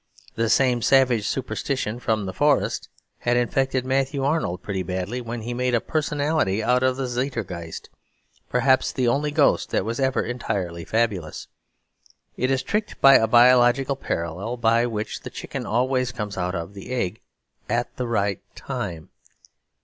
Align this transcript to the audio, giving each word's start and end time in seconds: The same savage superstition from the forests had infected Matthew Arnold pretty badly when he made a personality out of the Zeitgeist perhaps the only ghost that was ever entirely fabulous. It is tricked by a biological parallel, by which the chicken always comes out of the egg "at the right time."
The 0.33 0.49
same 0.49 0.81
savage 0.81 1.27
superstition 1.27 1.99
from 1.99 2.25
the 2.25 2.33
forests 2.33 2.89
had 3.19 3.37
infected 3.37 3.85
Matthew 3.85 4.23
Arnold 4.23 4.63
pretty 4.63 4.81
badly 4.81 5.21
when 5.21 5.41
he 5.43 5.53
made 5.53 5.75
a 5.75 5.79
personality 5.79 6.63
out 6.63 6.81
of 6.81 6.97
the 6.97 7.05
Zeitgeist 7.05 7.87
perhaps 8.49 8.91
the 8.91 9.07
only 9.07 9.29
ghost 9.29 9.69
that 9.69 9.85
was 9.85 9.99
ever 9.99 10.23
entirely 10.23 10.85
fabulous. 10.85 11.45
It 12.35 12.49
is 12.49 12.63
tricked 12.63 12.99
by 12.99 13.13
a 13.17 13.27
biological 13.27 13.95
parallel, 13.95 14.57
by 14.57 14.87
which 14.87 15.19
the 15.19 15.29
chicken 15.29 15.67
always 15.67 16.11
comes 16.11 16.35
out 16.35 16.55
of 16.55 16.73
the 16.73 16.89
egg 16.91 17.21
"at 17.69 17.95
the 17.97 18.07
right 18.07 18.41
time." 18.55 19.11